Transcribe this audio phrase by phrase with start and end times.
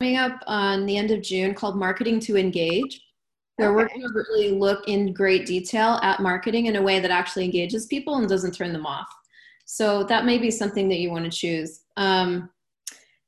[0.00, 3.00] coming up on the end of June called Marketing to Engage,
[3.56, 3.98] where we're Okay.
[3.98, 7.86] going to really look in great detail at marketing in a way that actually engages
[7.86, 9.08] people and doesn't turn them off.
[9.64, 11.80] So that may be something that you want to choose.
[11.96, 12.48] Um,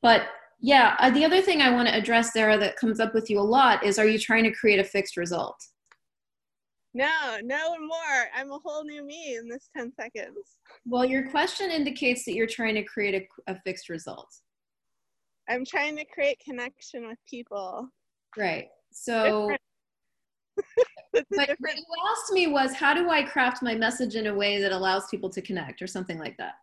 [0.00, 0.28] but
[0.60, 3.38] yeah, uh, the other thing I want to address, Sarah, that comes up with you
[3.38, 5.56] a lot is are you trying to create a fixed result?
[6.94, 8.30] No, no more.
[8.34, 10.38] I'm a whole new me in this 10 seconds.
[10.86, 14.28] Well, your question indicates that you're trying to create a, a fixed result.
[15.48, 17.88] I'm trying to create connection with people.
[18.36, 18.68] Right.
[18.92, 19.60] So Different.
[21.30, 24.60] But what you asked me was, how do I craft my message in a way
[24.60, 26.54] that allows people to connect, or something like that.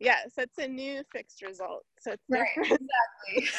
[0.00, 1.84] Yes, it's a new fixed result.
[2.00, 2.48] So it's Right.
[2.56, 2.82] different.
[3.30, 3.58] Exactly.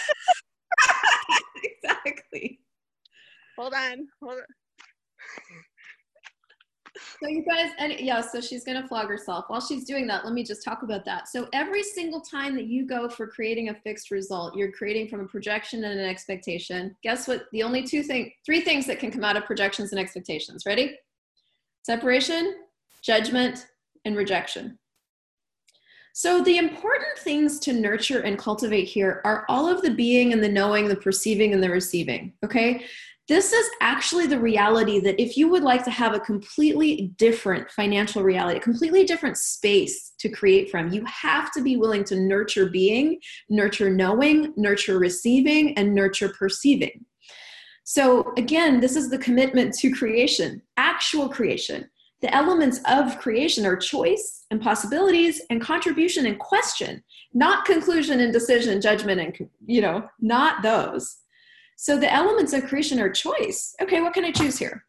[1.63, 2.59] exactly.
[3.57, 4.07] Hold on.
[4.21, 4.45] Hold on.
[7.21, 9.45] So you guys, and yeah, so she's gonna flog herself.
[9.49, 11.27] While she's doing that, let me just talk about that.
[11.27, 15.19] So every single time that you go for creating a fixed result, you're creating from
[15.21, 16.95] a projection and an expectation.
[17.03, 17.47] Guess what?
[17.51, 20.63] The only two thing, three things that can come out of projections and expectations.
[20.65, 20.97] Ready?
[21.83, 22.55] Separation,
[23.01, 23.67] judgment,
[24.05, 24.79] and rejection.
[26.13, 30.43] So the important things to nurture and cultivate here are all of the being and
[30.43, 32.33] the knowing, the perceiving and the receiving.
[32.43, 32.85] Okay.
[33.29, 37.69] This is actually the reality that if you would like to have a completely different
[37.69, 42.19] financial reality, a completely different space to create from, you have to be willing to
[42.19, 47.05] nurture being, nurture knowing, nurture receiving, and nurture perceiving.
[47.83, 51.87] So, again, this is the commitment to creation, actual creation.
[52.21, 57.03] The elements of creation are choice and possibilities and contribution and question,
[57.35, 61.17] not conclusion and decision, judgment, and, you know, not those.
[61.81, 63.73] So the elements of creation are choice.
[63.81, 64.83] Okay, what can I choose here?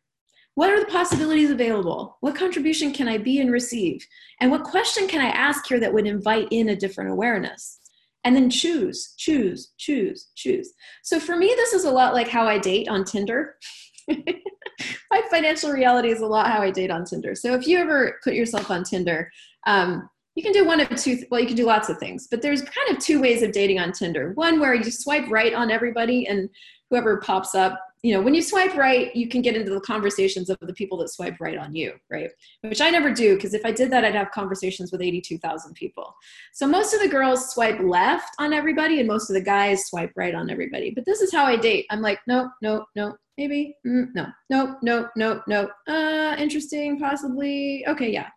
[0.56, 2.16] What are the possibilities available?
[2.18, 4.04] What contribution can I be and receive?
[4.40, 7.78] And what question can I ask here that would invite in a different awareness?
[8.24, 10.72] And then choose, choose, choose, choose.
[11.04, 13.54] So for me, this is a lot like how I date on Tinder.
[14.08, 17.36] My financial reality is a lot how I date on Tinder.
[17.36, 19.30] So if you ever put yourself on Tinder,
[19.64, 22.40] um, you can do one of two well you can do lots of things but
[22.40, 24.32] there's kind of two ways of dating on Tinder.
[24.36, 26.48] One where you swipe right on everybody and
[26.88, 30.48] whoever pops up you know when you swipe right you can get into the conversations
[30.48, 32.30] of the people that swipe right on you right?
[32.62, 36.14] Which i never do because if i did that i'd have conversations with 82000 people.
[36.54, 40.12] So most of the girls swipe left on everybody and most of the guys swipe
[40.16, 40.90] right on everybody.
[40.90, 41.84] But this is how i date.
[41.90, 47.84] I'm like no no no maybe mm, no no no no no uh interesting possibly
[47.86, 48.28] okay yeah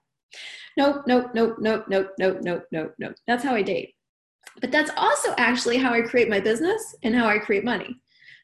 [0.78, 3.16] nope, nope, nope, nope, nope, nope, nope, nope, nope.
[3.28, 3.94] That's how I date.
[4.61, 7.95] But that's also actually how I create my business and how I create money.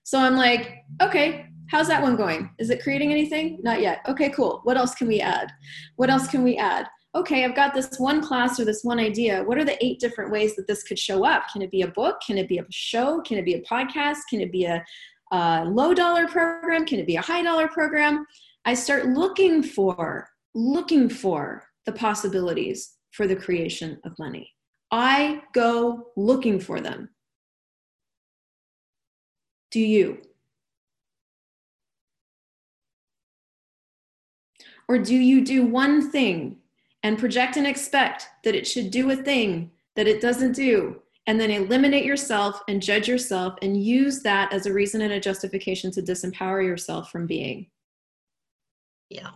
[0.03, 2.50] So I'm like, okay, how's that one going?
[2.57, 3.59] Is it creating anything?
[3.62, 4.01] Not yet.
[4.07, 4.62] Okay, cool.
[4.63, 5.51] What else can we add?
[5.97, 6.88] What else can we add?
[7.16, 9.44] Okay, I've got this one class or this one idea.
[9.44, 11.44] What are the eight different ways that this could show up?
[11.51, 12.17] Can it be a book?
[12.25, 13.22] Can it be a show?
[13.22, 14.17] Can it be a podcast?
[14.29, 14.84] Can it be a,
[15.31, 16.85] a low dollar program?
[16.85, 18.25] Can it be a high dollar program?
[18.66, 24.48] I start looking for, looking for the possibilities for the creation of money.
[24.92, 27.10] I go looking for them.
[29.72, 30.22] Do you?
[34.88, 36.58] Or do you do one thing
[37.02, 41.40] and project and expect that it should do a thing that it doesn't do, and
[41.40, 45.92] then eliminate yourself and judge yourself and use that as a reason and a justification
[45.92, 47.68] to disempower yourself from being?
[49.10, 49.32] Yeah.